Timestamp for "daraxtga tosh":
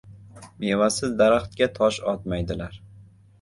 1.19-2.01